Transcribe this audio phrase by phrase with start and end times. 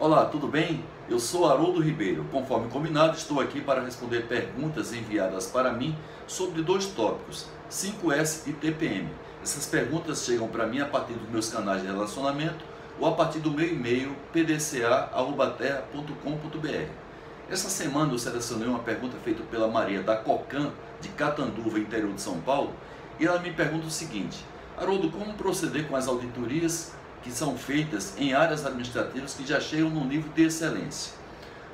[0.00, 0.84] Olá, tudo bem?
[1.10, 2.24] Eu sou Haroldo Ribeiro.
[2.30, 5.92] Conforme combinado, estou aqui para responder perguntas enviadas para mim
[6.24, 9.08] sobre dois tópicos, 5S e TPM.
[9.42, 12.64] Essas perguntas chegam para mim a partir dos meus canais de relacionamento
[13.00, 16.92] ou a partir do meu e-mail pdca.terra.com.br.
[17.50, 20.70] Essa semana eu selecionei uma pergunta feita pela Maria da Cocan,
[21.00, 22.72] de Catanduva, interior de São Paulo,
[23.18, 24.44] e ela me pergunta o seguinte:
[24.76, 29.90] Haroldo, como proceder com as auditorias que são feitas em áreas administrativas que já chegam
[29.90, 31.14] no nível de excelência?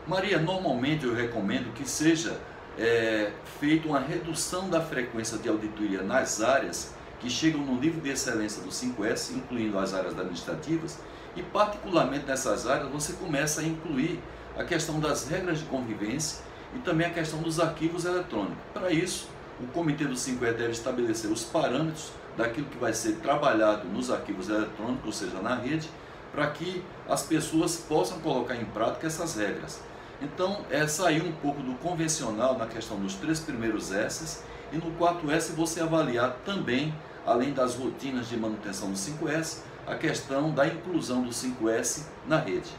[0.06, 2.38] Maria, normalmente eu recomendo que seja
[2.78, 8.10] é, feita uma redução da frequência de auditoria nas áreas que chegam no nível de
[8.10, 10.98] excelência do 5S, incluindo as áreas administrativas,
[11.34, 14.20] e particularmente nessas áreas você começa a incluir
[14.56, 16.42] a questão das regras de convivência
[16.74, 18.58] e também a questão dos arquivos eletrônicos.
[18.72, 19.28] Para isso,
[19.60, 24.48] o comitê do 5E deve estabelecer os parâmetros daquilo que vai ser trabalhado nos arquivos
[24.48, 25.88] eletrônicos, ou seja, na rede,
[26.32, 29.80] para que as pessoas possam colocar em prática essas regras.
[30.20, 34.42] Então, é sair um pouco do convencional na questão dos três primeiros S
[34.72, 36.92] e no quarto S você avaliar também,
[37.24, 42.70] além das rotinas de manutenção do 5S, a questão da inclusão do 5S na rede.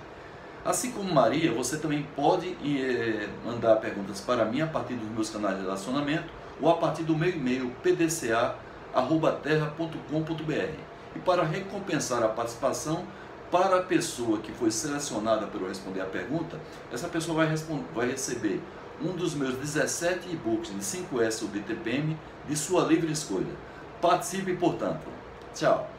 [0.65, 5.29] Assim como Maria, você também pode eh, mandar perguntas para mim a partir dos meus
[5.29, 6.25] canais de relacionamento
[6.61, 10.79] ou a partir do meu e-mail pdca@terra.com.br.
[11.15, 13.05] E para recompensar a participação
[13.51, 16.59] para a pessoa que foi selecionada para responder a pergunta,
[16.91, 17.55] essa pessoa vai,
[17.93, 18.61] vai receber
[19.01, 23.53] um dos meus 17 e-books de 5S ou BTPM de sua livre escolha.
[24.01, 25.07] Participe, portanto.
[25.53, 25.89] Tchau.